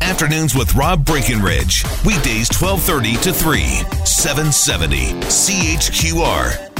Afternoons 0.00 0.54
with 0.54 0.74
Rob 0.74 1.04
Breckenridge. 1.04 1.84
Weekdays 2.04 2.48
1230 2.50 3.16
to 3.22 3.32
3, 3.32 3.62
770 4.04 5.12
CHQR. 5.22 6.70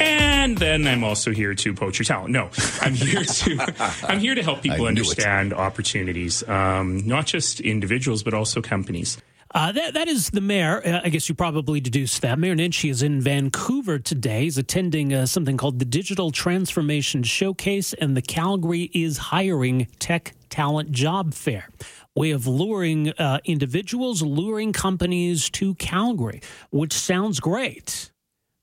And 0.00 0.56
then 0.56 0.86
I'm 0.86 1.04
also 1.04 1.32
here 1.32 1.54
to 1.54 1.74
poach 1.74 1.98
your 1.98 2.04
talent. 2.04 2.30
No, 2.30 2.48
I'm 2.80 2.94
here 2.94 3.22
to 3.22 3.74
I'm 4.08 4.18
here 4.18 4.34
to 4.34 4.42
help 4.42 4.62
people 4.62 4.86
understand 4.86 5.52
it. 5.52 5.58
opportunities, 5.58 6.46
um, 6.48 7.06
not 7.06 7.26
just 7.26 7.60
individuals 7.60 8.22
but 8.22 8.32
also 8.34 8.62
companies. 8.62 9.18
Uh, 9.54 9.72
that, 9.72 9.94
that 9.94 10.08
is 10.08 10.30
the 10.30 10.40
mayor. 10.40 10.82
Uh, 10.86 11.00
I 11.04 11.08
guess 11.08 11.28
you 11.28 11.34
probably 11.34 11.80
deduced 11.80 12.20
that. 12.22 12.38
Mayor 12.38 12.54
Nenshi 12.54 12.90
is 12.90 13.02
in 13.02 13.20
Vancouver 13.20 13.98
today. 13.98 14.42
He's 14.42 14.58
attending 14.58 15.14
uh, 15.14 15.26
something 15.26 15.56
called 15.56 15.78
the 15.78 15.86
Digital 15.86 16.30
Transformation 16.30 17.22
Showcase 17.22 17.94
and 17.94 18.16
the 18.16 18.22
Calgary 18.22 18.90
is 18.92 19.16
Hiring 19.18 19.86
Tech 19.98 20.34
Talent 20.50 20.90
Job 20.92 21.34
Fair. 21.34 21.68
Way 22.14 22.30
of 22.32 22.46
luring 22.46 23.10
uh, 23.10 23.38
individuals, 23.44 24.22
luring 24.22 24.72
companies 24.72 25.48
to 25.50 25.74
Calgary, 25.74 26.40
which 26.70 26.92
sounds 26.92 27.40
great. 27.40 28.10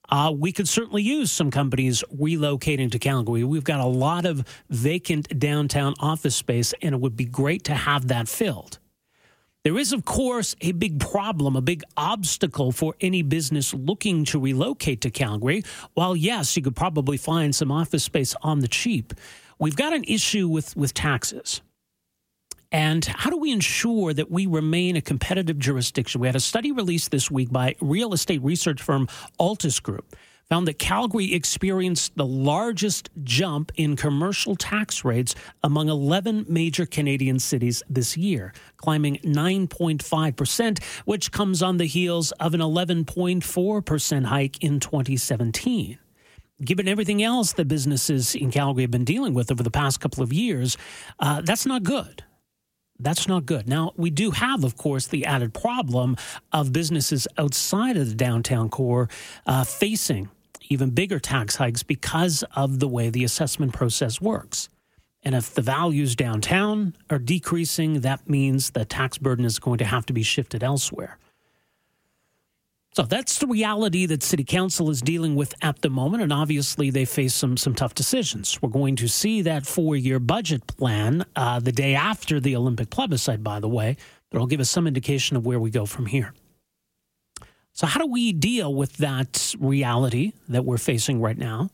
Uh, 0.10 0.32
we 0.36 0.52
could 0.52 0.68
certainly 0.68 1.02
use 1.02 1.32
some 1.32 1.50
companies 1.50 2.04
relocating 2.16 2.92
to 2.92 3.00
Calgary. 3.00 3.44
We've 3.44 3.64
got 3.64 3.80
a 3.80 3.86
lot 3.86 4.26
of 4.26 4.46
vacant 4.70 5.40
downtown 5.40 5.96
office 6.00 6.36
space, 6.36 6.74
and 6.82 6.94
it 6.94 7.02
would 7.02 7.16
be 7.16 7.26
great 7.26 7.64
to 7.66 7.74
have 7.74 8.08
that 8.10 8.28
filled. 8.28 8.80
There 9.64 9.80
is, 9.80 9.94
of 9.94 10.06
course, 10.06 10.56
a 10.62 10.74
big 10.74 11.00
problem, 11.00 11.56
a 11.56 11.62
big 11.62 11.82
obstacle 11.98 12.72
for 12.72 12.94
any 13.02 13.24
business 13.24 13.74
looking 13.74 14.24
to 14.26 14.40
relocate 14.40 15.02
to 15.02 15.10
Calgary. 15.10 15.64
While, 15.96 16.16
yes, 16.16 16.56
you 16.56 16.62
could 16.62 16.76
probably 16.76 17.18
find 17.18 17.56
some 17.56 17.72
office 17.72 18.04
space 18.04 18.36
on 18.44 18.60
the 18.60 18.68
cheap, 18.68 19.12
we've 19.58 19.76
got 19.76 19.92
an 19.92 20.04
issue 20.04 20.48
with, 20.48 20.78
with 20.78 20.94
taxes. 20.94 21.62
And 22.72 23.06
how 23.06 23.30
do 23.30 23.38
we 23.38 23.52
ensure 23.52 24.14
that 24.14 24.32
we 24.32 24.46
remain 24.46 24.96
a 24.96 25.02
competitive 25.02 25.60
jurisdiction? 25.60 26.22
We 26.22 26.28
had 26.28 26.36
a 26.36 26.42
study 26.42 26.72
released 26.72 27.12
this 27.12 27.30
week 27.30 27.52
by 27.52 27.76
real 27.80 28.14
estate 28.14 28.42
research 28.44 28.82
firm 28.82 29.08
Altus 29.40 29.82
Group 29.82 30.16
found 30.50 30.68
that 30.68 30.80
Calgary 30.80 31.34
experienced 31.34 32.16
the 32.16 32.26
largest 32.26 33.10
jump 33.24 33.72
in 33.76 33.96
commercial 33.96 34.56
tax 34.56 35.04
rates 35.04 35.34
among 35.64 35.90
11 35.90 36.46
major 36.48 36.86
Canadian 36.86 37.40
cities 37.40 37.82
this 37.90 38.16
year, 38.16 38.54
climbing 38.78 39.18
9.5%, 39.18 40.84
which 41.06 41.32
comes 41.32 41.64
on 41.64 41.78
the 41.78 41.86
heels 41.86 42.32
of 42.34 42.54
an 42.54 42.60
11.4% 42.60 44.26
hike 44.26 44.64
in 44.64 44.80
2017 44.80 46.00
given 46.64 46.88
everything 46.88 47.22
else 47.22 47.52
that 47.52 47.68
businesses 47.68 48.34
in 48.34 48.50
Calgary 48.50 48.84
have 48.84 48.92
been 48.92 49.04
dealing 49.04 49.34
with 49.34 49.52
over 49.52 49.62
the 49.62 49.70
past 49.70 50.00
couple 50.00 50.24
of 50.24 50.32
years, 50.32 50.78
uh, 51.20 51.42
that's 51.42 51.66
not 51.66 51.84
good. 51.84 52.24
That's 53.00 53.28
not 53.28 53.46
good. 53.46 53.68
Now, 53.68 53.92
we 53.98 54.10
do 54.10 54.32
have, 54.32 54.64
of 54.64 54.78
course, 54.78 55.08
the 55.08 55.26
added 55.26 55.54
problem 55.54 56.16
of 56.54 56.72
businesses 56.72 57.28
outside 57.38 57.98
of 57.98 58.08
the 58.10 58.16
downtown 58.16 58.70
core 58.70 59.10
uh, 59.46 59.64
facing 59.66 60.30
even 60.70 60.90
bigger 60.92 61.20
tax 61.20 61.58
hikes 61.58 61.84
because 61.84 62.44
of 62.56 62.80
the 62.80 62.88
way 62.88 63.10
the 63.10 63.24
assessment 63.24 63.74
process 63.74 64.20
works. 64.22 64.70
And 65.24 65.36
if 65.36 65.54
the 65.54 65.62
values 65.62 66.16
downtown 66.16 66.96
are 67.10 67.20
decreasing, 67.20 68.02
that 68.02 68.30
means 68.30 68.72
the 68.72 68.86
tax 68.86 69.18
burden 69.18 69.44
is 69.44 69.60
going 69.60 69.80
to 69.80 69.86
have 69.86 70.06
to 70.06 70.14
be 70.14 70.24
shifted 70.24 70.64
elsewhere. 70.64 71.18
So 72.96 73.04
that's 73.04 73.40
the 73.40 73.48
reality 73.48 74.06
that 74.06 74.24
City 74.24 74.46
Council 74.46 74.90
is 74.90 75.02
dealing 75.02 75.36
with 75.36 75.54
at 75.62 75.82
the 75.82 75.90
moment, 75.90 76.24
and 76.24 76.32
obviously 76.32 76.90
they 76.90 77.04
face 77.04 77.34
some 77.34 77.58
some 77.58 77.76
tough 77.76 77.94
decisions. 77.94 78.62
We're 78.62 78.70
going 78.70 78.96
to 78.96 79.10
see 79.10 79.42
that 79.42 79.66
four 79.66 79.98
year 79.98 80.18
budget 80.18 80.66
plan 80.66 81.26
uh, 81.36 81.60
the 81.60 81.74
day 81.74 81.94
after 81.94 82.40
the 82.40 82.56
Olympic 82.56 82.90
plebiscite, 82.90 83.44
by 83.44 83.60
the 83.60 83.68
way, 83.68 83.98
it'll 84.32 84.48
give 84.48 84.62
us 84.62 84.70
some 84.70 84.88
indication 84.88 85.36
of 85.36 85.46
where 85.46 85.60
we 85.60 85.72
go 85.72 85.86
from 85.86 86.06
here. 86.06 86.34
So, 87.74 87.86
how 87.86 88.00
do 88.00 88.08
we 88.08 88.32
deal 88.32 88.74
with 88.74 88.96
that 88.98 89.54
reality 89.60 90.32
that 90.48 90.64
we're 90.64 90.78
facing 90.78 91.20
right 91.20 91.38
now? 91.38 91.72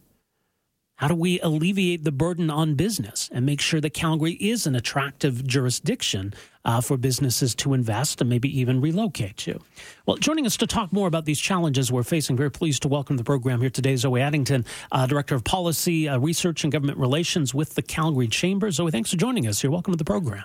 How 1.02 1.08
do 1.08 1.16
we 1.16 1.40
alleviate 1.40 2.04
the 2.04 2.12
burden 2.12 2.52
on 2.52 2.76
business 2.76 3.28
and 3.34 3.44
make 3.44 3.60
sure 3.60 3.82
that 3.82 3.90
Calgary 3.90 4.34
is 4.34 4.68
an 4.68 4.76
attractive 4.76 5.48
jurisdiction 5.48 6.32
uh, 6.64 6.80
for 6.80 6.96
businesses 6.96 7.56
to 7.56 7.74
invest 7.74 8.22
and 8.22 8.30
maybe 8.30 8.60
even 8.60 8.80
relocate 8.80 9.36
to? 9.38 9.60
Well, 10.06 10.18
joining 10.18 10.46
us 10.46 10.58
to 10.58 10.68
talk 10.68 10.94
more 10.94 11.08
about 11.08 11.26
these 11.26 11.40
challenges 11.40 11.92
we're 11.92 12.04
facing, 12.04 12.38
very 12.38 12.52
pleased 12.52 12.84
to 12.84 12.88
welcome 12.88 13.18
the 13.18 13.24
program 13.24 13.62
here 13.62 13.72
today, 13.72 13.96
Zoe 13.96 14.22
Addington, 14.22 14.64
uh, 14.92 15.08
Director 15.08 15.34
of 15.34 15.44
Policy, 15.44 16.08
uh, 16.08 16.20
Research, 16.20 16.64
and 16.64 16.72
Government 16.72 17.00
Relations 17.00 17.52
with 17.52 17.74
the 17.74 17.82
Calgary 17.82 18.28
Chamber. 18.28 18.70
Zoe, 18.70 18.92
thanks 18.92 19.10
for 19.10 19.18
joining 19.18 19.48
us 19.48 19.64
You're 19.64 19.72
Welcome 19.72 19.94
to 19.94 19.98
the 19.98 20.06
program. 20.06 20.44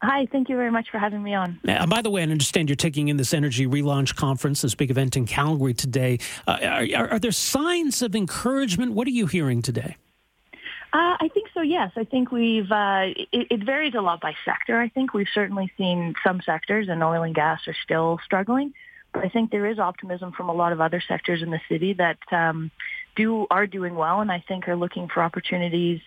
Hi, 0.00 0.26
thank 0.30 0.48
you 0.48 0.56
very 0.56 0.70
much 0.70 0.90
for 0.90 0.98
having 0.98 1.22
me 1.22 1.34
on. 1.34 1.58
Uh, 1.66 1.84
by 1.86 2.02
the 2.02 2.10
way, 2.10 2.20
I 2.20 2.24
understand 2.24 2.68
you're 2.68 2.76
taking 2.76 3.08
in 3.08 3.16
this 3.16 3.34
energy 3.34 3.66
relaunch 3.66 4.14
conference, 4.14 4.62
this 4.62 4.74
big 4.76 4.90
event 4.90 5.16
in 5.16 5.26
Calgary 5.26 5.74
today. 5.74 6.18
Uh, 6.46 6.86
are, 6.94 7.08
are, 7.14 7.18
there 7.18 7.32
signs 7.32 8.00
of 8.00 8.14
encouragement? 8.14 8.92
What 8.92 9.08
are 9.08 9.12
you 9.12 9.26
hearing 9.26 9.60
today? 9.60 9.96
Uh, 10.92 11.16
I 11.20 11.28
think 11.34 11.48
so. 11.52 11.62
Yes, 11.62 11.90
I 11.96 12.04
think 12.04 12.30
we've. 12.30 12.70
Uh, 12.70 13.06
it, 13.32 13.48
it, 13.50 13.64
varies 13.64 13.94
a 13.94 14.00
lot 14.00 14.20
by 14.20 14.34
sector. 14.44 14.80
I 14.80 14.88
think 14.88 15.14
we've 15.14 15.28
certainly 15.34 15.70
seen 15.76 16.14
some 16.24 16.40
sectors, 16.46 16.88
and 16.88 17.02
oil 17.02 17.24
and 17.24 17.34
gas 17.34 17.60
are 17.66 17.76
still 17.82 18.20
struggling. 18.24 18.72
But 19.12 19.24
I 19.24 19.28
think 19.28 19.50
there 19.50 19.66
is 19.66 19.78
optimism 19.78 20.32
from 20.32 20.48
a 20.48 20.54
lot 20.54 20.72
of 20.72 20.80
other 20.80 21.02
sectors 21.06 21.42
in 21.42 21.50
the 21.50 21.60
city 21.68 21.94
that 21.94 22.18
um, 22.30 22.70
do 23.16 23.46
are 23.50 23.66
doing 23.66 23.96
well, 23.96 24.20
and 24.20 24.30
I 24.30 24.44
think 24.46 24.68
are 24.68 24.76
looking 24.76 25.08
for 25.08 25.22
opportunities 25.22 26.00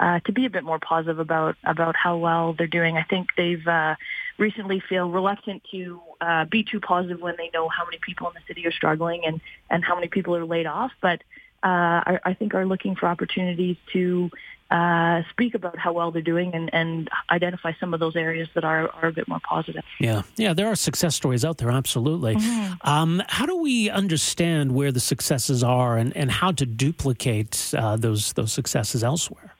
uh, 0.00 0.20
to 0.20 0.32
be 0.32 0.46
a 0.46 0.50
bit 0.50 0.64
more 0.64 0.78
positive 0.78 1.18
about 1.18 1.56
about 1.64 1.96
how 1.96 2.16
well 2.16 2.52
they're 2.52 2.66
doing. 2.66 2.96
I 2.96 3.02
think 3.02 3.28
they've 3.36 3.66
uh, 3.66 3.96
recently 4.38 4.80
feel 4.80 5.10
reluctant 5.10 5.62
to 5.72 6.00
uh, 6.20 6.44
be 6.44 6.64
too 6.64 6.80
positive 6.80 7.20
when 7.20 7.34
they 7.36 7.50
know 7.52 7.68
how 7.68 7.84
many 7.84 7.98
people 7.98 8.28
in 8.28 8.34
the 8.34 8.40
city 8.46 8.66
are 8.66 8.72
struggling 8.72 9.24
and 9.24 9.40
and 9.70 9.84
how 9.84 9.94
many 9.94 10.08
people 10.08 10.36
are 10.36 10.44
laid 10.44 10.66
off. 10.66 10.92
But 11.00 11.22
uh, 11.62 11.66
I, 12.06 12.20
I 12.24 12.34
think 12.34 12.54
are 12.54 12.66
looking 12.66 12.94
for 12.94 13.06
opportunities 13.06 13.76
to 13.92 14.30
uh, 14.70 15.22
speak 15.30 15.54
about 15.54 15.78
how 15.78 15.92
well 15.92 16.10
they're 16.10 16.22
doing 16.22 16.54
and, 16.54 16.72
and 16.72 17.08
identify 17.30 17.72
some 17.80 17.94
of 17.94 18.00
those 18.00 18.14
areas 18.14 18.48
that 18.54 18.64
are, 18.64 18.88
are 18.90 19.08
a 19.08 19.12
bit 19.12 19.26
more 19.26 19.40
positive. 19.40 19.82
Yeah, 19.98 20.22
yeah, 20.36 20.52
there 20.52 20.68
are 20.68 20.76
success 20.76 21.16
stories 21.16 21.44
out 21.44 21.58
there, 21.58 21.70
absolutely. 21.70 22.36
Mm-hmm. 22.36 22.88
Um, 22.88 23.22
how 23.28 23.46
do 23.46 23.56
we 23.56 23.90
understand 23.90 24.72
where 24.72 24.92
the 24.92 25.00
successes 25.00 25.64
are 25.64 25.96
and, 25.96 26.14
and 26.16 26.30
how 26.30 26.52
to 26.52 26.66
duplicate 26.66 27.74
uh, 27.76 27.96
those 27.96 28.34
those 28.34 28.52
successes 28.52 29.02
elsewhere? 29.02 29.54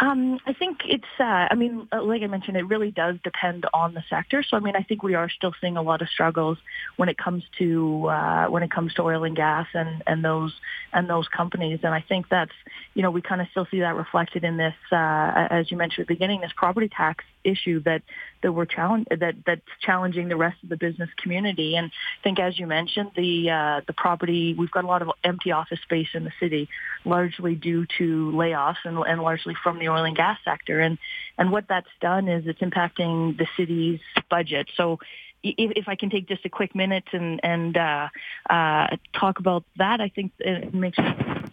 Um, 0.00 0.40
I 0.44 0.52
think 0.52 0.80
it's, 0.84 1.04
uh, 1.20 1.46
I 1.50 1.54
mean, 1.54 1.86
uh, 1.92 2.02
like 2.02 2.22
I 2.22 2.26
mentioned, 2.26 2.56
it 2.56 2.66
really 2.66 2.90
does 2.90 3.16
depend 3.22 3.64
on 3.72 3.94
the 3.94 4.02
sector. 4.10 4.42
So, 4.42 4.56
I 4.56 4.60
mean, 4.60 4.74
I 4.74 4.82
think 4.82 5.02
we 5.04 5.14
are 5.14 5.30
still 5.30 5.52
seeing 5.60 5.76
a 5.76 5.82
lot 5.82 6.02
of 6.02 6.08
struggles 6.08 6.58
when 6.96 7.08
it 7.08 7.16
comes 7.16 7.44
to, 7.58 8.06
uh, 8.08 8.46
when 8.46 8.64
it 8.64 8.72
comes 8.72 8.92
to 8.94 9.02
oil 9.02 9.22
and 9.22 9.36
gas 9.36 9.68
and, 9.72 10.02
and 10.06 10.24
those, 10.24 10.52
and 10.92 11.08
those 11.08 11.28
companies. 11.28 11.80
And 11.84 11.94
I 11.94 12.04
think 12.08 12.28
that's, 12.28 12.52
you 12.94 13.02
know, 13.02 13.10
we 13.12 13.22
kind 13.22 13.40
of 13.40 13.46
still 13.52 13.66
see 13.70 13.80
that 13.80 13.94
reflected 13.94 14.42
in 14.42 14.56
this, 14.56 14.74
uh, 14.90 15.46
as 15.50 15.70
you 15.70 15.76
mentioned 15.76 16.04
at 16.04 16.08
the 16.08 16.14
beginning, 16.14 16.40
this 16.40 16.52
property 16.56 16.88
tax 16.88 17.24
issue 17.44 17.82
that, 17.84 18.02
that 18.42 18.52
we're 18.52 18.64
challenge, 18.64 19.06
that, 19.10 19.34
that's 19.46 19.60
challenging 19.80 20.28
the 20.28 20.36
rest 20.36 20.56
of 20.62 20.68
the 20.68 20.76
business 20.76 21.10
community. 21.22 21.76
And 21.76 21.86
I 21.86 22.22
think, 22.22 22.38
as 22.38 22.58
you 22.58 22.66
mentioned, 22.66 23.12
the, 23.16 23.50
uh, 23.50 23.80
the 23.86 23.92
property, 23.92 24.54
we've 24.54 24.70
got 24.70 24.84
a 24.84 24.86
lot 24.86 25.02
of 25.02 25.10
empty 25.22 25.52
office 25.52 25.80
space 25.82 26.08
in 26.14 26.24
the 26.24 26.32
city, 26.40 26.68
largely 27.04 27.54
due 27.54 27.86
to 27.98 28.32
layoffs 28.32 28.84
and, 28.84 28.98
and 28.98 29.22
largely 29.22 29.54
from 29.62 29.78
the 29.78 29.88
oil 29.88 30.04
and 30.04 30.16
gas 30.16 30.38
sector. 30.44 30.80
And, 30.80 30.98
and 31.38 31.52
what 31.52 31.66
that's 31.68 31.86
done 32.00 32.28
is 32.28 32.46
it's 32.46 32.60
impacting 32.60 33.36
the 33.36 33.46
city's 33.56 34.00
budget. 34.30 34.68
So 34.76 34.98
if, 35.44 35.88
I 35.88 35.94
can 35.94 36.10
take 36.10 36.26
just 36.26 36.44
a 36.46 36.48
quick 36.48 36.74
minute 36.74 37.04
and, 37.12 37.38
and 37.42 37.76
uh, 37.76 38.08
uh, 38.48 38.96
talk 39.12 39.38
about 39.38 39.64
that, 39.76 40.00
I 40.00 40.08
think 40.08 40.32
it 40.38 40.72
makes 40.72 40.96
me 40.98 41.04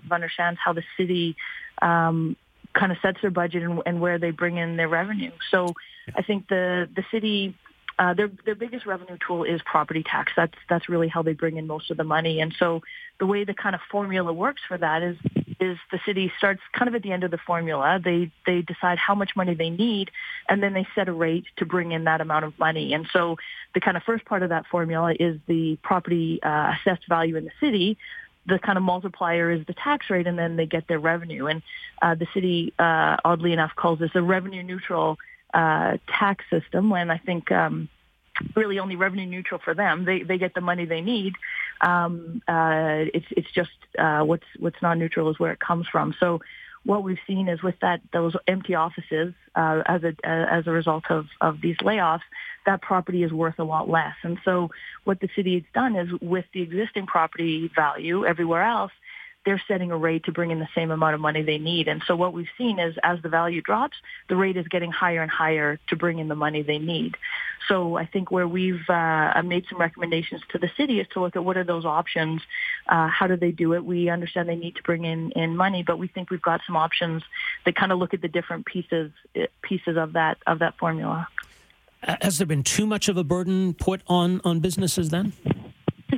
understand 0.10 0.58
how 0.64 0.74
the 0.74 0.84
city 0.98 1.36
um, 1.82 2.38
kind 2.74 2.92
of 2.92 2.98
sets 3.02 3.20
their 3.22 3.32
budget 3.32 3.64
and, 3.64 3.82
and, 3.86 4.02
where 4.02 4.18
they 4.18 4.32
bring 4.32 4.58
in 4.58 4.78
their 4.78 4.88
revenue. 4.88 5.32
So 5.50 5.74
I 6.16 6.22
think 6.22 6.48
the, 6.48 6.90
the 6.96 7.04
city 7.12 7.56
uh, 8.00 8.16
their 8.16 8.32
their 8.46 8.56
biggest 8.56 8.88
revenue 8.88 9.18
tool 9.26 9.44
is 9.44 9.62
property 9.64 10.02
tax. 10.02 10.32
That's 10.36 10.58
that's 10.68 10.90
really 10.90 11.08
how 11.08 11.22
they 11.22 11.34
bring 11.34 11.58
in 11.58 11.68
most 11.68 11.92
of 11.92 11.98
the 11.98 12.04
money. 12.04 12.42
And 12.42 12.52
so 12.58 12.82
the 13.20 13.28
way 13.28 13.44
the 13.44 13.54
kind 13.54 13.76
of 13.76 13.82
formula 13.92 14.34
works 14.34 14.62
for 14.68 14.76
that 14.78 15.04
is 15.04 15.18
is 15.60 15.78
the 15.92 16.00
city 16.04 16.32
starts 16.36 16.62
kind 16.74 16.90
of 16.90 16.96
at 16.96 17.04
the 17.04 17.12
end 17.12 17.24
of 17.24 17.30
the 17.30 17.38
formula. 17.38 18.00
They 18.04 18.32
they 18.48 18.64
decide 18.64 18.98
how 18.98 19.14
much 19.14 19.36
money 19.36 19.54
they 19.54 19.70
need, 19.70 20.10
and 20.50 20.64
then 20.64 20.74
they 20.74 20.88
set 20.96 21.10
a 21.10 21.14
rate 21.14 21.46
to 21.58 21.66
bring 21.66 21.92
in 21.92 22.06
that 22.06 22.22
amount 22.22 22.46
of 22.46 22.58
money. 22.58 22.94
And 22.94 23.08
so 23.14 23.38
the 23.76 23.80
kind 23.80 23.96
of 23.96 24.02
first 24.04 24.26
part 24.26 24.42
of 24.42 24.50
that 24.50 24.66
formula 24.66 25.14
is 25.20 25.40
the 25.48 25.78
property 25.84 26.42
uh, 26.42 26.74
assessed 26.74 27.08
value 27.08 27.36
in 27.36 27.46
the 27.46 27.52
city. 27.60 28.00
The 28.48 28.60
kind 28.60 28.78
of 28.78 28.84
multiplier 28.84 29.52
is 29.52 29.66
the 29.68 29.74
tax 29.74 30.10
rate, 30.10 30.28
and 30.28 30.38
then 30.38 30.56
they 30.56 30.66
get 30.66 30.88
their 30.88 31.00
revenue. 31.00 31.46
And 31.46 31.62
uh, 32.02 32.16
the 32.16 32.28
city, 32.34 32.74
uh, 32.80 33.18
oddly 33.24 33.54
enough, 33.54 33.72
calls 33.76 34.00
this 34.00 34.12
a 34.16 34.22
revenue 34.22 34.64
neutral 34.64 35.18
uh, 35.54 35.98
tax 36.08 36.46
system. 36.50 36.90
When 36.90 37.10
I 37.10 37.18
think. 37.18 37.52
Um, 37.52 37.90
really 38.56 38.80
only 38.80 38.96
revenue 38.96 39.26
neutral 39.26 39.60
for 39.64 39.74
them. 39.74 40.06
They 40.06 40.24
they 40.24 40.38
get 40.38 40.54
the 40.54 40.62
money 40.62 40.86
they 40.86 41.02
need. 41.02 41.36
Um, 41.82 42.42
uh, 42.48 43.06
it's 43.14 43.26
it's 43.32 43.52
just 43.52 43.70
uh, 44.00 44.22
what's 44.22 44.46
what's 44.58 44.82
non 44.82 45.00
neutral 45.00 45.30
is 45.30 45.40
where 45.40 45.52
it 45.52 45.60
comes 45.60 45.88
from. 45.88 46.16
So 46.20 46.42
what 46.86 47.04
we've 47.04 47.20
seen 47.28 47.48
is 47.48 47.62
with 47.62 47.76
that 47.82 48.02
those 48.12 48.36
empty 48.48 48.76
offices 48.76 49.34
uh, 49.56 49.82
as 49.86 50.04
a 50.04 50.16
uh, 50.24 50.48
as 50.50 50.68
a 50.68 50.72
result 50.72 51.04
of 51.10 51.26
of 51.40 51.62
these 51.62 51.78
layoffs, 51.78 52.22
that 52.66 52.82
property 52.82 53.24
is 53.24 53.32
worth 53.32 53.60
a 53.60 53.64
lot 53.64 53.90
less. 53.90 54.16
And 54.24 54.40
so 54.44 54.72
what 55.04 55.20
the 55.20 55.30
city 55.36 55.56
has 55.56 55.64
done 55.74 55.96
is 55.96 56.10
with 56.22 56.46
the 56.54 56.62
existing 56.62 57.06
property 57.06 57.72
value 57.76 58.26
everywhere 58.26 58.64
else, 58.64 58.92
they're 59.46 59.62
setting 59.68 59.92
a 59.92 59.98
rate 59.98 60.26
to 60.26 60.32
bring 60.32 60.52
in 60.52 60.60
the 60.60 60.68
same 60.76 60.92
amount 60.92 61.16
of 61.16 61.22
money 61.22 61.42
they 61.42 61.58
need. 61.58 61.88
And 61.88 62.04
so 62.06 62.16
what 62.16 62.34
we've 62.34 62.48
seen 62.58 62.80
is 62.80 62.96
as 63.04 63.22
the 63.22 63.30
value 63.30 63.62
drops, 63.62 63.98
the 64.30 64.36
rate 64.36 64.58
is 64.58 64.68
getting 64.68 64.92
higher 64.92 65.22
and 65.22 65.32
higher 65.32 65.80
to 65.88 65.96
bring 65.96 66.20
in 66.20 66.28
the 66.28 66.36
money 66.36 66.62
they 66.62 66.78
need. 66.78 67.16
So 67.68 67.96
I 67.96 68.06
think 68.06 68.32
where 68.32 68.48
we've 68.48 68.88
uh, 68.90 69.42
made 69.44 69.66
some 69.70 69.80
recommendations 69.80 70.42
to 70.50 70.58
the 70.58 70.70
city 70.78 71.00
is 71.00 71.08
to 71.14 71.22
look 71.22 71.36
at 71.36 71.44
what 71.44 71.58
are 71.58 71.64
those 71.64 71.86
options, 71.86 72.42
uh, 72.88 73.08
how 73.08 73.28
do 73.28 73.36
they 73.36 73.52
do 73.52 73.74
it. 73.74 73.84
We 73.84 74.10
understand 74.10 74.50
they 74.50 74.56
need 74.56 74.76
to 74.76 74.84
bring 74.84 75.06
in, 75.06 75.32
in 75.32 75.56
money, 75.56 75.84
but 75.84 75.98
we 75.98 76.08
think 76.08 76.30
we've 76.30 76.42
got 76.42 76.62
some 76.66 76.76
options 76.76 77.24
that 77.66 77.76
kind 77.76 77.92
of 77.92 78.00
look 78.00 78.14
at 78.14 78.22
the 78.22 78.28
different 78.28 78.66
pieces 78.66 79.12
pieces 79.62 79.98
of 79.98 80.14
that 80.14 80.38
of 80.48 80.60
that 80.60 80.78
formula. 80.78 81.28
Has 82.04 82.40
there 82.40 82.48
been 82.48 82.64
too 82.64 82.88
much 82.88 83.08
of 83.08 83.18
a 83.18 83.24
burden 83.24 83.74
put 83.74 84.02
on 84.08 84.42
on 84.44 84.60
businesses 84.60 85.10
then? 85.10 85.34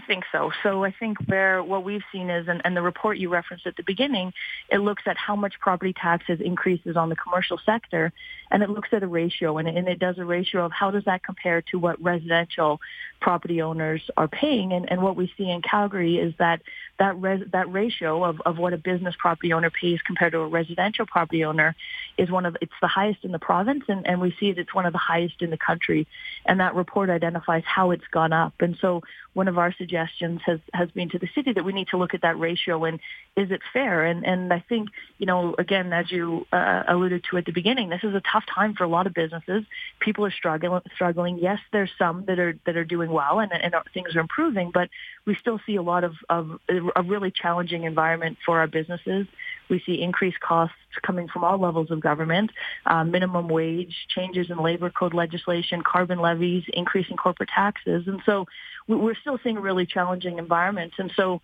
Think 0.08 0.26
so. 0.32 0.52
So 0.64 0.84
I 0.84 0.92
think 0.92 1.18
where 1.28 1.64
what 1.64 1.84
we've 1.86 2.04
seen 2.12 2.30
is, 2.30 2.48
and, 2.48 2.62
and, 2.66 2.76
the 2.76 2.82
report 2.82 3.18
you 3.18 3.30
referenced 3.30 3.66
at 3.66 3.78
the 3.78 3.84
beginning, 3.84 4.34
it 4.70 4.80
looks 4.80 5.04
at 5.06 5.16
how 5.16 5.36
much 5.36 5.54
property 5.60 5.94
taxes 5.94 6.42
increases 6.42 6.98
on 6.98 7.10
the 7.10 7.16
commercial 7.16 7.60
sector, 7.66 8.12
and 8.52 8.64
it 8.64 8.70
looks 8.70 8.90
at 8.92 9.04
a 9.04 9.08
ratio, 9.08 9.58
and, 9.58 9.68
and 9.68 9.88
it 9.88 10.00
does 10.00 10.18
a 10.18 10.26
ratio 10.26 10.66
of 10.66 10.72
how 10.72 10.92
does 10.92 11.06
that 11.06 11.24
compare 11.24 11.62
to 11.72 11.80
what 11.80 12.02
residential 12.04 12.82
property 13.22 13.62
owners 13.62 14.02
are 14.18 14.28
paying. 14.28 14.74
And, 14.74 14.92
and 14.92 15.02
what 15.02 15.16
we 15.16 15.32
see 15.38 15.50
in 15.50 15.62
Calgary 15.62 16.18
is 16.18 16.34
that 16.38 16.62
that 17.00 17.20
res, 17.22 17.42
that 17.52 17.72
ratio 17.72 18.24
of, 18.24 18.42
of 18.46 18.58
what 18.58 18.74
a 18.74 18.78
business 18.78 19.16
property 19.18 19.54
owner 19.54 19.70
pays 19.70 20.02
compared 20.06 20.34
to 20.34 20.40
a 20.40 20.48
residential 20.48 21.06
property 21.06 21.46
owner 21.46 21.76
is 22.18 22.30
one 22.30 22.46
of 22.46 22.58
it's 22.62 22.74
the 22.82 22.88
highest 22.88 23.24
in 23.24 23.32
the 23.32 23.40
province, 23.40 23.84
and, 23.88 24.06
and 24.06 24.20
we 24.20 24.36
see 24.40 24.50
it, 24.50 24.58
it's 24.58 24.74
one 24.74 24.86
of 24.86 24.92
the 24.92 25.00
highest 25.00 25.42
in 25.42 25.50
the 25.50 25.58
country. 25.58 26.08
And 26.46 26.60
that 26.60 26.76
report 26.76 27.10
identifies 27.10 27.64
how 27.66 27.92
it's 27.92 28.08
gone 28.12 28.34
up. 28.34 28.54
And 28.60 28.78
so 28.82 29.02
one 29.34 29.48
of 29.48 29.58
our 29.58 29.74
suggestions 29.74 29.93
has, 29.94 30.60
has 30.74 30.90
been 30.92 31.10
to 31.10 31.20
the 31.20 31.30
city 31.36 31.54
that 31.54 31.64
we 31.64 31.74
need 31.74 31.88
to 31.90 31.98
look 31.98 32.14
at 32.14 32.22
that 32.22 32.40
ratio 32.40 32.84
and 32.86 33.00
is 33.36 33.52
it 33.52 33.62
fair? 33.72 34.06
And, 34.06 34.26
and 34.26 34.52
I 34.52 34.64
think, 34.68 34.90
you 35.18 35.26
know, 35.26 35.56
again, 35.58 35.92
as 35.94 36.12
you 36.12 36.46
uh, 36.52 36.84
alluded 36.88 37.24
to 37.30 37.38
at 37.38 37.46
the 37.46 37.52
beginning, 37.52 37.90
this 37.90 38.04
is 38.04 38.14
a 38.14 38.22
tough 38.22 38.44
time 38.54 38.74
for 38.74 38.84
a 38.84 38.88
lot 38.88 39.08
of 39.08 39.14
businesses. 39.14 39.64
People 40.00 40.26
are 40.26 40.32
struggling, 40.32 40.82
struggling. 40.96 41.38
Yes, 41.38 41.60
there's 41.72 41.92
some 41.98 42.26
that 42.26 42.40
are, 42.40 42.58
that 42.66 42.78
are 42.78 42.86
doing 42.86 43.12
well 43.12 43.40
and, 43.40 43.52
and 43.52 43.74
things 43.94 44.16
are 44.16 44.20
improving, 44.20 44.72
but 44.74 44.90
we 45.26 45.36
still 45.36 45.60
see 45.66 45.76
a 45.76 45.82
lot 45.82 46.04
of, 46.04 46.14
of 46.30 46.60
a 46.70 47.02
really 47.04 47.32
challenging 47.32 47.84
environment 47.84 48.38
for 48.46 48.60
our 48.60 48.68
businesses. 48.68 49.28
We 49.70 49.82
see 49.86 50.02
increased 50.02 50.40
costs 50.40 50.76
coming 51.02 51.28
from 51.28 51.44
all 51.44 51.58
levels 51.58 51.92
of 51.92 52.00
government, 52.00 52.52
uh, 52.86 53.04
minimum 53.04 53.48
wage, 53.48 53.96
changes 54.10 54.50
in 54.50 54.58
labor 54.58 54.90
code 54.90 55.14
legislation, 55.14 55.82
carbon 55.82 56.20
levies, 56.20 56.64
increasing 56.74 57.18
corporate 57.18 57.50
taxes. 57.50 58.08
And 58.08 58.22
so 58.26 58.46
we're 58.88 59.16
still 59.16 59.40
seeing 59.44 59.58
a 59.58 59.62
really 59.62 59.86
challenging 59.86 60.38
environment. 60.38 60.94
And 60.98 61.12
so 61.16 61.42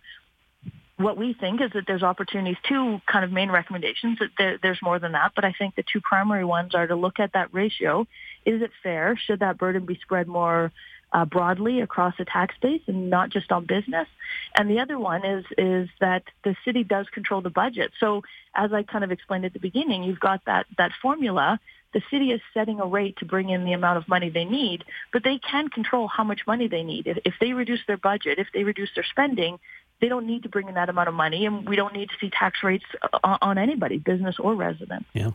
what 1.00 1.16
we 1.16 1.32
think 1.32 1.62
is 1.62 1.70
that 1.72 1.84
there's 1.86 2.02
opportunities, 2.02 2.58
two 2.68 3.00
kind 3.10 3.24
of 3.24 3.32
main 3.32 3.50
recommendations, 3.50 4.18
that 4.18 4.28
there, 4.36 4.58
there's 4.62 4.80
more 4.82 4.98
than 4.98 5.12
that, 5.12 5.32
but 5.34 5.44
I 5.44 5.52
think 5.58 5.74
the 5.74 5.82
two 5.82 6.00
primary 6.00 6.44
ones 6.44 6.74
are 6.74 6.86
to 6.86 6.94
look 6.94 7.18
at 7.18 7.32
that 7.32 7.52
ratio. 7.54 8.06
Is 8.44 8.60
it 8.60 8.70
fair? 8.82 9.18
Should 9.26 9.40
that 9.40 9.56
burden 9.56 9.86
be 9.86 9.98
spread 10.02 10.28
more 10.28 10.72
uh, 11.12 11.24
broadly 11.24 11.80
across 11.80 12.14
the 12.18 12.24
tax 12.24 12.54
base 12.60 12.82
and 12.86 13.10
not 13.10 13.30
just 13.30 13.50
on 13.52 13.64
business. 13.66 14.08
And 14.56 14.70
the 14.70 14.78
other 14.80 14.98
one 14.98 15.24
is 15.24 15.44
is 15.58 15.88
that 16.00 16.24
the 16.44 16.56
city 16.64 16.84
does 16.84 17.08
control 17.08 17.40
the 17.40 17.50
budget. 17.50 17.92
So 17.98 18.22
as 18.54 18.72
I 18.72 18.82
kind 18.82 19.04
of 19.04 19.10
explained 19.10 19.44
at 19.44 19.52
the 19.52 19.58
beginning, 19.58 20.02
you've 20.02 20.20
got 20.20 20.44
that 20.46 20.66
that 20.78 20.92
formula. 21.02 21.60
The 21.92 22.02
city 22.08 22.30
is 22.30 22.40
setting 22.54 22.78
a 22.78 22.86
rate 22.86 23.16
to 23.16 23.24
bring 23.24 23.50
in 23.50 23.64
the 23.64 23.72
amount 23.72 23.98
of 23.98 24.06
money 24.06 24.30
they 24.30 24.44
need, 24.44 24.84
but 25.12 25.24
they 25.24 25.38
can 25.38 25.68
control 25.68 26.06
how 26.06 26.22
much 26.22 26.46
money 26.46 26.68
they 26.68 26.84
need. 26.84 27.08
If, 27.08 27.18
if 27.24 27.34
they 27.40 27.52
reduce 27.52 27.80
their 27.88 27.96
budget, 27.96 28.38
if 28.38 28.46
they 28.54 28.62
reduce 28.62 28.90
their 28.94 29.02
spending, 29.02 29.58
they 30.00 30.08
don't 30.08 30.26
need 30.26 30.42
to 30.42 30.48
bring 30.48 30.68
in 30.68 30.74
that 30.74 30.88
amount 30.88 31.08
of 31.08 31.14
money, 31.14 31.46
and 31.46 31.68
we 31.68 31.76
don't 31.76 31.92
need 31.92 32.08
to 32.08 32.14
see 32.20 32.30
tax 32.30 32.62
rates 32.62 32.84
on, 33.22 33.38
on 33.42 33.58
anybody, 33.58 33.98
business 33.98 34.36
or 34.38 34.54
resident. 34.54 35.06
Yeah. 35.12 35.30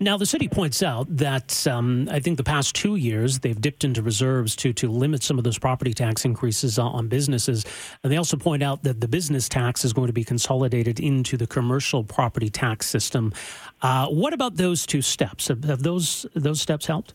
Now, 0.00 0.16
the 0.16 0.26
city 0.26 0.48
points 0.48 0.82
out 0.82 1.06
that 1.16 1.66
um, 1.66 2.08
I 2.10 2.20
think 2.20 2.36
the 2.36 2.44
past 2.44 2.74
two 2.74 2.96
years 2.96 3.40
they've 3.40 3.60
dipped 3.60 3.84
into 3.84 4.02
reserves 4.02 4.54
to 4.56 4.72
to 4.74 4.90
limit 4.90 5.22
some 5.22 5.38
of 5.38 5.44
those 5.44 5.58
property 5.58 5.92
tax 5.92 6.24
increases 6.24 6.78
on 6.78 7.08
businesses, 7.08 7.64
and 8.02 8.12
they 8.12 8.16
also 8.16 8.36
point 8.36 8.62
out 8.62 8.82
that 8.84 9.00
the 9.00 9.08
business 9.08 9.48
tax 9.48 9.84
is 9.84 9.92
going 9.92 10.08
to 10.08 10.12
be 10.12 10.24
consolidated 10.24 11.00
into 11.00 11.36
the 11.36 11.46
commercial 11.46 12.04
property 12.04 12.50
tax 12.50 12.86
system. 12.86 13.32
Uh, 13.82 14.06
what 14.06 14.32
about 14.32 14.56
those 14.56 14.86
two 14.86 15.02
steps? 15.02 15.48
Have, 15.48 15.64
have 15.64 15.82
those 15.82 16.26
those 16.34 16.60
steps 16.60 16.86
helped? 16.86 17.14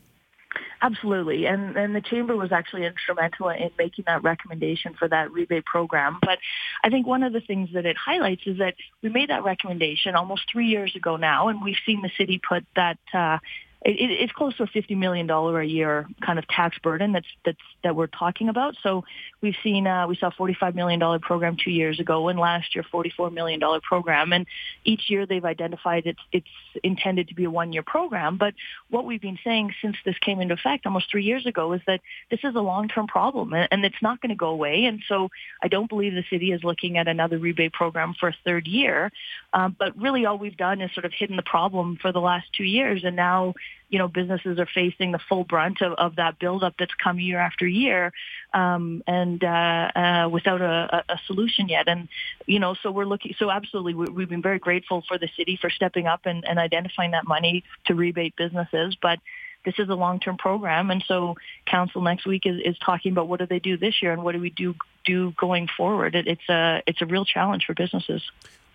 Absolutely. 0.82 1.46
And, 1.46 1.76
and 1.76 1.94
the 1.94 2.02
chamber 2.02 2.38
was 2.38 2.52
actually 2.52 2.86
instrumental 2.86 3.50
in 3.50 3.70
making 3.78 4.06
that 4.08 4.24
recommendation 4.24 4.94
for 4.98 5.10
that 5.10 5.32
rebate 5.32 5.66
program. 5.66 6.20
But 6.22 6.40
I 6.84 6.90
think 6.90 7.06
one 7.06 7.24
of 7.24 7.34
the 7.34 7.42
things 7.42 7.70
that 7.74 7.86
it 7.86 7.98
highlights 7.98 8.44
is 8.46 8.60
that 8.60 8.76
we 9.04 9.10
made 9.10 9.30
that 9.30 9.44
recommendation 9.44 10.16
almost 10.16 10.44
three 10.52 10.68
years 10.68 10.96
ago 10.96 11.18
now, 11.18 11.50
and 11.50 11.62
we've 11.62 11.76
seen 11.86 12.02
the 12.02 12.12
city 12.18 12.40
put 12.48 12.64
that 12.78 12.98
uh, 13.14 13.40
it, 13.82 14.12
it's 14.12 14.34
close 14.34 14.56
to 14.58 14.64
a 14.64 14.68
fifty 14.68 14.94
million 14.94 15.26
dollar 15.26 15.62
a 15.62 15.66
year 15.66 16.06
kind 16.26 16.38
of 16.38 16.46
tax 16.48 16.78
burden 16.80 17.14
that's 17.14 17.28
that's 17.46 17.58
that 17.84 17.96
we're 17.96 18.08
talking 18.08 18.50
about. 18.50 18.76
So 18.84 19.06
we've 19.42 19.56
seen 19.64 19.88
uh, 19.88 20.06
we 20.06 20.18
saw 20.18 20.28
a 20.28 20.32
forty 20.32 20.54
five 20.54 20.76
million 20.76 21.00
dollar 21.00 21.20
program 21.20 21.56
two 21.64 21.72
years 21.72 22.00
ago, 22.00 22.28
and 22.28 22.38
last 22.38 22.76
year 22.76 22.84
forty 22.92 23.10
four 23.10 23.30
million 23.30 23.60
dollar 23.60 23.80
program. 23.82 24.34
And 24.34 24.46
each 24.84 25.10
year 25.10 25.26
they've 25.26 25.46
identified 25.46 26.08
it's 26.08 26.20
it's 26.34 26.48
intended 26.84 27.30
to 27.30 27.36
be 27.36 27.46
a 27.46 27.50
one 27.50 27.72
year 27.72 27.84
program. 27.84 28.38
But 28.38 28.54
what 28.90 29.06
we've 29.06 29.22
been 29.22 29.40
saying 29.46 29.74
since 29.82 29.96
this 30.04 30.18
came 30.20 30.42
into 30.42 30.56
effect 30.56 30.86
almost 30.86 31.10
three 31.10 31.24
years 31.24 31.46
ago 31.46 31.72
is 31.72 31.82
that 31.88 32.02
this 32.30 32.42
is 32.44 32.56
a 32.56 32.62
long 32.62 32.90
term 32.90 33.08
problem, 33.08 33.54
and, 33.54 33.68
and 33.72 33.86
it's 33.86 34.02
not 34.02 34.20
going 34.20 34.30
to 34.30 34.36
go 34.36 34.50
away. 34.50 34.86
And 34.86 35.02
so 35.08 35.30
I 35.64 35.70
don't 35.70 35.88
believe 35.88 36.14
the 36.14 36.26
city 36.30 36.52
is 36.52 36.66
looking 36.66 36.98
at 36.98 37.08
another 37.08 37.38
rebate 37.38 37.72
program 37.72 38.14
for 38.20 38.28
a 38.28 38.36
third 38.44 38.68
year. 38.68 39.10
Um, 39.54 39.74
but 39.80 39.98
really, 39.98 40.26
all 40.26 40.38
we've 40.38 40.58
done 40.58 40.82
is 40.82 40.94
sort 40.94 41.06
of 41.06 41.14
hidden 41.14 41.38
the 41.38 41.44
problem 41.44 41.98
for 42.02 42.12
the 42.12 42.20
last 42.20 42.48
two 42.52 42.66
years, 42.66 43.06
and 43.06 43.16
now 43.16 43.54
you 43.90 43.98
know, 43.98 44.08
businesses 44.08 44.60
are 44.60 44.68
facing 44.68 45.12
the 45.12 45.20
full 45.20 45.44
brunt 45.44 45.82
of, 45.82 45.94
of 45.94 46.16
that 46.18 46.38
buildup 46.40 46.76
that's 46.78 46.94
come 46.94 47.20
year 47.20 47.40
after 47.40 47.68
year, 47.68 48.14
um, 48.54 49.04
and 49.08 49.44
uh, 49.44 49.92
uh, 49.96 50.30
without 50.32 50.62
a, 50.62 51.04
a, 51.10 51.20
solution 51.26 51.68
yet. 51.68 51.88
And 51.88 52.08
you 52.46 52.60
know, 52.60 52.76
so 52.76 52.92
we're 52.92 53.06
looking. 53.06 53.36
So 53.40 53.50
absolutely, 53.50 53.96
we, 53.96 54.22
have 54.22 54.30
been 54.30 54.44
very 54.44 54.60
grateful 54.60 55.04
for 55.08 55.18
the 55.18 55.28
city 55.36 55.58
for 55.60 55.70
stepping 55.70 56.06
up 56.06 56.22
and, 56.26 56.48
and 56.48 56.60
identifying 56.60 57.12
that 57.12 57.28
money 57.28 57.64
to 57.86 57.96
rebate 57.96 58.36
businesses, 58.36 58.96
but 59.02 59.20
this 59.66 59.76
is 59.78 59.90
a 59.90 59.96
long-term 59.96 60.38
program, 60.38 60.90
and 60.90 61.04
so 61.08 61.36
council 61.66 62.02
next 62.02 62.26
week 62.26 62.46
is, 62.46 62.62
is 62.64 62.78
talking 62.78 63.12
about 63.12 63.28
what 63.28 63.40
do 63.40 63.46
they 63.46 63.60
do 63.60 63.76
this 63.76 64.02
year 64.02 64.14
and 64.14 64.24
what 64.24 64.32
do 64.32 64.40
we 64.40 64.52
do 64.52 64.76
do 65.06 65.32
going 65.38 65.68
forward. 65.68 66.16
It, 66.16 66.28
it's 66.28 66.50
a 66.50 66.84
it's 66.86 67.02
a 67.02 67.06
real 67.06 67.26
challenge 67.26 67.66
for 67.66 67.74
businesses. 67.74 68.22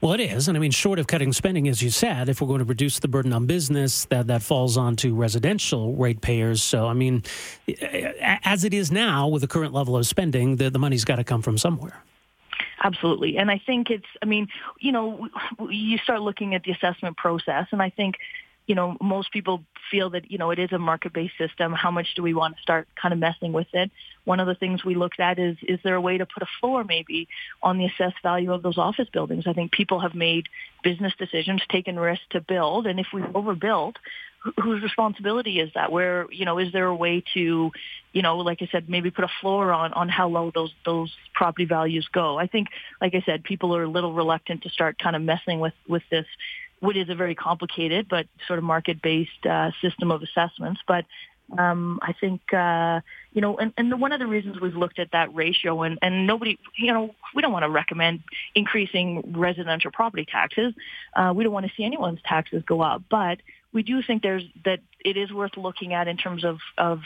Well, 0.01 0.13
it 0.13 0.21
is. 0.21 0.49
And 0.49 0.57
I 0.57 0.61
mean, 0.61 0.71
short 0.71 0.99
of 0.99 1.07
cutting 1.07 1.33
spending, 1.33 1.67
as 1.67 1.83
you 1.83 1.89
said, 1.89 2.29
if 2.29 2.43
we're 2.43 2.49
going 2.49 2.59
to 2.59 2.65
reduce 2.67 2.99
the 2.99 3.09
burden 3.09 3.33
on 3.33 3.47
business, 3.47 4.05
that, 4.07 4.27
that 4.27 4.43
falls 4.43 4.77
onto 4.77 5.15
residential 5.15 5.95
ratepayers. 5.95 6.63
So, 6.63 6.87
I 6.87 6.93
mean, 6.93 7.23
as 8.21 8.65
it 8.65 8.75
is 8.75 8.93
now 8.93 9.29
with 9.29 9.41
the 9.41 9.49
current 9.49 9.73
level 9.73 9.97
of 9.97 10.07
spending, 10.07 10.57
the, 10.57 10.69
the 10.69 10.79
money's 10.79 11.07
got 11.07 11.17
to 11.17 11.25
come 11.25 11.41
from 11.41 11.57
somewhere. 11.57 12.03
Absolutely. 12.83 13.39
And 13.39 13.51
I 13.51 13.59
think 13.65 13.89
it's, 13.89 14.07
I 14.21 14.27
mean, 14.27 14.49
you 14.79 14.93
know, 14.93 15.29
you 15.71 15.97
start 15.99 16.21
looking 16.21 16.55
at 16.55 16.65
the 16.65 16.73
assessment 16.73 17.17
process, 17.17 17.69
and 17.73 17.81
I 17.81 17.89
think 17.89 18.17
you 18.67 18.75
know, 18.75 18.97
most 19.01 19.31
people 19.31 19.63
feel 19.91 20.11
that, 20.11 20.31
you 20.31 20.39
know, 20.39 20.51
it 20.51 20.59
is 20.59 20.73
a 20.73 20.79
market-based 20.79 21.37
system. 21.37 21.73
How 21.73 21.91
much 21.91 22.15
do 22.17 22.23
we 22.23 22.33
want 22.33 22.57
to 22.57 22.63
start 22.63 22.89
kind 23.01 23.13
of 23.13 23.19
messing 23.19 23.53
with 23.53 23.67
it? 23.75 23.91
One 24.25 24.41
of 24.41 24.47
the 24.47 24.55
things 24.55 24.85
we 24.85 24.95
looked 24.95 25.21
at 25.21 25.39
is, 25.39 25.57
is 25.63 25.79
there 25.85 25.95
a 25.95 26.01
way 26.01 26.17
to 26.17 26.27
put 26.27 26.43
a 26.43 26.49
floor 26.61 26.83
maybe 26.83 27.29
on 27.63 27.77
the 27.77 27.85
assessed 27.85 28.23
value 28.23 28.53
of 28.53 28.63
those 28.63 28.79
office 28.79 29.09
buildings? 29.13 29.45
I 29.47 29.53
think 29.53 29.73
people 29.73 30.01
have 30.01 30.15
made 30.15 30.47
business 30.83 31.13
decisions, 31.19 31.63
taken 31.69 31.99
risks 31.99 32.25
to 32.31 32.41
build, 32.41 32.87
and 32.87 32.99
if 32.99 33.07
we've 33.13 33.37
overbuilt, 33.37 33.97
whose 34.63 34.83
responsibility 34.83 35.61
is 35.61 35.71
that? 35.75 35.91
Where 35.91 36.27
you 36.31 36.45
know, 36.45 36.59
is 36.59 36.73
there 36.73 36.87
a 36.87 36.95
way 36.95 37.23
to, 37.35 37.71
you 38.13 38.23
know, 38.23 38.39
like 38.39 38.61
I 38.61 38.69
said, 38.71 38.89
maybe 38.89 39.11
put 39.11 39.25
a 39.25 39.31
floor 39.41 39.73
on 39.73 39.93
on 39.95 40.09
how 40.09 40.29
low 40.29 40.51
those 40.55 40.73
those 40.85 41.13
property 41.35 41.65
values 41.65 42.07
go? 42.13 42.39
I 42.39 42.47
think, 42.47 42.69
like 43.01 43.15
I 43.15 43.23
said, 43.25 43.43
people 43.45 43.75
are 43.75 43.85
a 43.85 43.89
little 43.89 44.13
reluctant 44.13 44.63
to 44.63 44.69
start 44.69 44.99
kind 44.99 45.17
of 45.17 45.23
messing 45.23 45.61
with 45.61 45.75
with 45.89 46.03
this 46.11 46.27
what 46.85 46.97
is 46.97 47.09
a 47.09 47.15
very 47.15 47.35
complicated 47.35 48.07
but 48.09 48.27
sort 48.47 48.59
of 48.59 48.65
market-based 48.65 49.45
uh, 49.47 49.71
system 49.83 50.11
of 50.11 50.23
assessments. 50.23 50.81
But 50.87 51.05
um, 51.59 51.99
I 52.03 52.13
think, 52.21 52.41
uh, 52.53 53.01
you 53.35 53.41
know, 53.41 53.59
and, 53.59 53.73
and 53.77 54.01
one 54.01 54.13
of 54.13 54.21
the 54.21 54.27
reasons 54.27 54.61
we've 54.61 54.77
looked 54.77 54.99
at 54.99 55.11
that 55.13 55.35
ratio 55.35 55.83
and, 55.83 55.99
and 56.01 56.27
nobody, 56.27 56.59
you 56.77 56.93
know, 56.93 57.15
we 57.35 57.43
don't 57.43 57.53
want 57.53 57.65
to 57.65 57.71
recommend 57.71 58.21
increasing 58.55 59.35
residential 59.37 59.91
property 59.91 60.25
taxes. 60.25 60.73
Uh, 61.15 61.33
we 61.37 61.45
don't 61.45 61.53
want 61.53 61.67
to 61.67 61.73
see 61.77 61.85
anyone's 61.85 62.21
taxes 62.25 62.63
go 62.67 62.81
up, 62.81 63.03
but 63.11 63.39
we 63.73 63.83
do 63.83 64.03
think 64.03 64.23
there's 64.23 64.45
that 64.65 64.81
it 65.05 65.17
is 65.17 65.33
worth 65.33 65.57
looking 65.57 65.93
at 65.93 66.09
in 66.09 66.17
terms 66.17 66.45
of, 66.45 66.59
of 66.79 67.01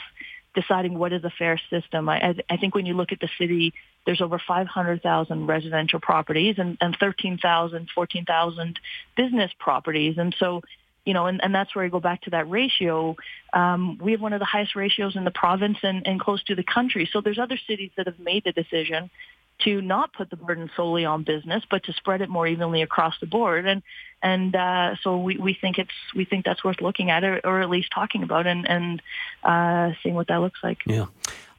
deciding 0.55 0.97
what 0.97 1.11
is 1.11 1.23
a 1.23 1.33
fair 1.41 1.59
system. 1.69 2.07
I, 2.07 2.35
I 2.49 2.57
think 2.57 2.75
when 2.75 2.85
you 2.85 2.93
look 2.93 3.11
at 3.11 3.19
the 3.19 3.29
city, 3.37 3.73
there's 4.09 4.21
over 4.21 4.41
500,000 4.47 5.45
residential 5.45 5.99
properties 5.99 6.55
and, 6.57 6.79
and 6.81 6.97
13,000, 6.99 7.89
14,000 7.93 8.79
business 9.15 9.51
properties. 9.59 10.17
And 10.17 10.35
so 10.39 10.63
you 11.05 11.13
know, 11.13 11.27
and, 11.27 11.43
and 11.43 11.53
that's 11.53 11.75
where 11.75 11.85
I 11.85 11.89
go 11.89 11.99
back 11.99 12.21
to 12.23 12.31
that 12.31 12.49
ratio. 12.49 13.15
Um, 13.53 13.99
we 14.01 14.11
have 14.13 14.21
one 14.21 14.33
of 14.33 14.39
the 14.39 14.45
highest 14.45 14.75
ratios 14.75 15.15
in 15.15 15.25
the 15.25 15.31
province 15.31 15.77
and, 15.83 16.05
and 16.07 16.19
close 16.19 16.43
to 16.45 16.55
the 16.55 16.63
country. 16.63 17.07
So 17.11 17.21
there's 17.21 17.39
other 17.39 17.57
cities 17.67 17.91
that 17.97 18.07
have 18.07 18.19
made 18.19 18.43
the 18.45 18.51
decision 18.51 19.11
to 19.61 19.81
not 19.81 20.11
put 20.13 20.29
the 20.29 20.35
burden 20.35 20.71
solely 20.75 21.05
on 21.05 21.23
business, 21.23 21.63
but 21.69 21.83
to 21.83 21.93
spread 21.93 22.21
it 22.21 22.29
more 22.29 22.47
evenly 22.47 22.81
across 22.81 23.13
the 23.19 23.27
board. 23.27 23.67
And 23.67 23.83
and 24.23 24.55
uh, 24.55 24.95
so 25.03 25.19
we, 25.19 25.37
we 25.37 25.53
think 25.53 25.77
it's 25.77 25.91
we 26.15 26.25
think 26.25 26.45
that's 26.45 26.63
worth 26.63 26.81
looking 26.81 27.11
at, 27.11 27.23
or, 27.23 27.39
or 27.43 27.61
at 27.61 27.69
least 27.69 27.89
talking 27.93 28.23
about, 28.23 28.47
and 28.47 28.67
and 28.67 29.01
uh, 29.43 29.91
seeing 30.01 30.15
what 30.15 30.27
that 30.27 30.41
looks 30.41 30.59
like. 30.63 30.79
Yeah. 30.85 31.05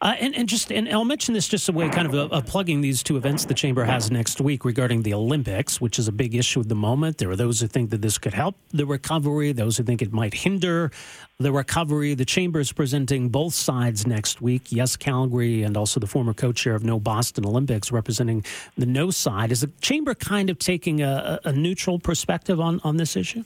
Uh, 0.03 0.15
and, 0.19 0.35
and 0.35 0.49
just 0.49 0.73
and 0.73 0.89
I'll 0.89 1.05
mention 1.05 1.35
this 1.35 1.47
just 1.47 1.69
a 1.69 1.73
way 1.73 1.87
kind 1.91 2.07
of 2.07 2.15
a, 2.15 2.37
a 2.37 2.41
plugging 2.41 2.81
these 2.81 3.03
two 3.03 3.19
events 3.19 3.45
the 3.45 3.53
chamber 3.53 3.85
has 3.85 4.11
next 4.11 4.41
week 4.41 4.65
regarding 4.65 5.03
the 5.03 5.13
Olympics, 5.13 5.79
which 5.79 5.99
is 5.99 6.09
a 6.09 6.13
big 6.13 6.35
issue 6.35 6.61
at 6.61 6.71
the 6.71 6.75
moment. 6.75 7.19
There 7.19 7.31
are 7.31 7.37
those 7.37 7.61
who 7.61 7.67
think 7.67 7.91
that 7.91 8.01
this 8.01 8.17
could 8.17 8.33
help 8.33 8.57
the 8.71 8.87
recovery, 8.87 9.53
those 9.53 9.77
who 9.77 9.85
think 9.85 10.01
it 10.01 10.11
might 10.11 10.33
hinder 10.33 10.91
the 11.39 11.53
recovery. 11.53 12.15
The 12.15 12.25
chamber 12.25 12.61
is 12.61 12.73
presenting 12.73 13.29
both 13.29 13.53
sides 13.53 14.07
next 14.07 14.41
week. 14.41 14.73
Yes, 14.73 14.97
Calgary, 14.97 15.63
and 15.63 15.77
also 15.77 16.01
the 16.01 16.07
former 16.07 16.33
co-chair 16.33 16.75
of 16.75 16.83
No 16.83 16.99
Boston 16.99 17.45
Olympics 17.45 17.93
representing 17.93 18.43
the 18.79 18.87
No 18.87 19.11
side. 19.11 19.53
Is 19.53 19.61
the 19.61 19.71
chamber 19.83 20.15
kind 20.15 20.49
of 20.49 20.59
taking 20.59 21.03
a, 21.03 21.41
a 21.45 21.53
neutral 21.53 21.99
perspective 21.99 22.59
on 22.59 22.81
on 22.85 22.97
this 22.97 23.17
issue? 23.17 23.45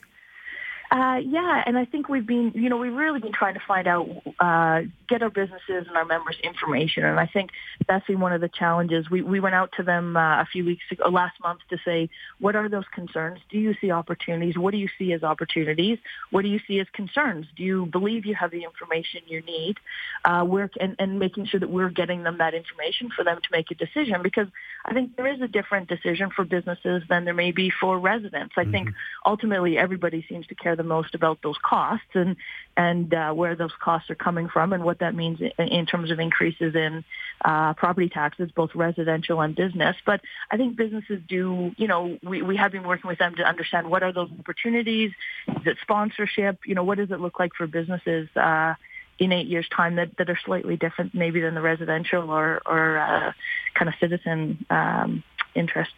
Uh, 0.95 1.17
yeah, 1.17 1.61
and 1.67 1.77
I 1.77 1.87
think 1.87 2.09
we've 2.09 2.25
been, 2.25 2.53
you 2.55 2.69
know, 2.69 2.77
we've 2.77 2.95
really 2.95 3.19
been 3.19 3.33
trying 3.33 3.55
to 3.55 3.61
find 3.67 3.89
out, 3.89 4.09
uh, 4.39 4.83
get 5.09 5.25
our 5.25 5.29
businesses 5.29 5.89
and 5.89 5.97
our 5.97 6.05
members 6.05 6.37
information, 6.41 7.05
and 7.05 7.19
I 7.19 7.27
think 7.27 7.51
that's 7.89 8.07
been 8.07 8.21
one 8.21 8.33
of 8.33 8.41
the 8.41 8.49
challenges. 8.49 9.11
We 9.11 9.21
we 9.21 9.41
went 9.41 9.57
out 9.57 9.71
to 9.79 9.83
them 9.83 10.17
uh, 10.17 10.41
a 10.41 10.47
few 10.53 10.65
weeks 10.65 10.85
ago, 10.93 11.09
last 11.09 11.35
month, 11.43 11.63
to 11.71 11.79
say, 11.85 12.11
what 12.39 12.55
are 12.55 12.69
those 12.69 12.85
concerns? 12.95 13.41
Do 13.51 13.59
you 13.59 13.75
see 13.81 13.91
opportunities? 13.91 14.57
What 14.57 14.71
do 14.71 14.79
you 14.79 14.89
see 14.97 15.13
as 15.13 15.25
opportunities? 15.25 15.99
What 16.31 16.43
do 16.43 16.49
you 16.49 16.61
see 16.69 16.79
as 16.79 16.87
concerns? 16.93 17.47
Do 17.57 17.65
you 17.65 17.87
believe 17.87 18.25
you 18.25 18.37
have 18.37 18.53
the 18.53 18.63
information 18.63 19.23
you 19.27 19.43
need? 19.43 19.79
Uh, 20.25 20.45
work 20.47 20.75
and 20.81 20.95
and 21.01 21.19
making 21.19 21.47
sure 21.47 21.59
that 21.59 21.71
we're 21.71 21.91
getting 21.91 22.23
them 22.23 22.39
that 22.39 22.55
information 22.55 23.11
for 23.17 23.25
them 23.25 23.39
to 23.43 23.49
make 23.51 23.73
a 23.73 23.75
decision, 23.75 24.23
because 24.23 24.47
I 24.85 24.95
think 24.95 25.17
there 25.17 25.27
is 25.27 25.41
a 25.41 25.49
different 25.49 25.89
decision 25.89 26.31
for 26.31 26.45
businesses 26.45 27.03
than 27.09 27.25
there 27.25 27.35
may 27.35 27.51
be 27.51 27.73
for 27.81 27.99
residents. 27.99 28.55
I 28.57 28.63
mm-hmm. 28.63 28.71
think 28.71 28.89
ultimately 29.27 29.77
everybody 29.77 30.25
seems 30.29 30.47
to 30.47 30.55
care 30.55 30.77
the 30.77 30.84
most 30.85 31.15
about 31.15 31.39
those 31.43 31.57
costs 31.63 32.07
and 32.15 32.37
and 32.77 33.15
uh, 33.15 33.33
where 33.33 33.55
those 33.55 33.73
costs 33.81 34.11
are 34.11 34.15
coming 34.15 34.49
from 34.49 34.73
and 34.73 34.83
what 34.83 34.99
that 34.99 35.15
means 35.15 35.41
in, 35.41 35.69
in 35.69 35.87
terms 35.87 36.11
of 36.11 36.19
increases 36.19 36.75
in 36.75 37.05
uh, 37.45 37.73
property 37.75 38.09
taxes, 38.09 38.51
both 38.51 38.75
residential 38.75 39.41
and 39.41 39.55
business. 39.55 39.97
But 40.05 40.21
I 40.51 40.57
think 40.57 40.77
businesses 40.77 41.21
do, 41.29 41.73
you 41.77 41.87
know, 41.87 42.19
we, 42.23 42.43
we 42.43 42.57
have 42.57 42.73
been 42.73 42.83
working 42.83 43.09
with 43.09 43.19
them 43.19 43.37
to 43.37 43.43
understand 43.43 43.89
what 43.89 44.03
are 44.03 44.13
those 44.13 44.31
opportunities, 44.39 45.13
is 45.49 45.67
it 45.67 45.77
sponsorship, 45.83 46.61
you 46.67 46.75
know, 46.75 46.83
what 46.83 46.99
does 46.99 47.11
it 47.11 47.21
look 47.21 47.39
like 47.39 47.55
for 47.55 47.67
businesses 47.69 48.29
uh, 48.35 48.75
in 49.19 49.33
eight 49.33 49.47
years' 49.47 49.69
time 49.69 49.97
that, 49.97 50.17
that 50.17 50.29
are 50.29 50.39
slightly 50.45 50.77
different 50.77 51.15
maybe 51.15 51.41
than 51.41 51.55
the 51.55 51.61
residential 51.61 52.31
or, 52.31 52.61
or 52.67 52.99
uh, 52.99 53.33
kind 53.75 53.89
of 53.89 53.95
citizen 54.01 54.67
um, 54.71 55.23
interests. 55.55 55.95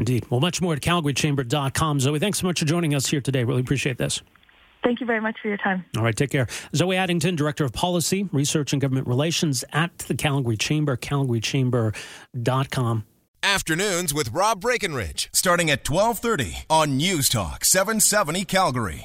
Indeed. 0.00 0.26
Well, 0.30 0.40
much 0.40 0.62
more 0.62 0.72
at 0.72 0.80
calgarychamber.com. 0.80 2.00
Zoe, 2.00 2.18
thanks 2.18 2.40
so 2.40 2.46
much 2.46 2.58
for 2.58 2.64
joining 2.64 2.94
us 2.94 3.06
here 3.06 3.20
today. 3.20 3.44
Really 3.44 3.60
appreciate 3.60 3.98
this. 3.98 4.22
Thank 4.82 5.00
you 5.00 5.06
very 5.06 5.20
much 5.20 5.36
for 5.42 5.48
your 5.48 5.58
time. 5.58 5.84
All 5.94 6.02
right, 6.02 6.16
take 6.16 6.30
care. 6.30 6.46
Zoe 6.74 6.96
Addington, 6.96 7.36
Director 7.36 7.66
of 7.66 7.74
Policy, 7.74 8.26
Research 8.32 8.72
and 8.72 8.80
Government 8.80 9.06
Relations 9.06 9.62
at 9.74 9.98
the 9.98 10.14
Calgary 10.14 10.56
Chamber, 10.56 10.96
calgarychamber.com. 10.96 13.04
Afternoons 13.42 14.12
with 14.12 14.32
Rob 14.32 14.60
Breckenridge, 14.60 15.30
starting 15.32 15.70
at 15.70 15.88
1230 15.88 16.64
on 16.70 16.96
News 16.96 17.28
Talk 17.28 17.64
770 17.64 18.44
Calgary. 18.46 18.98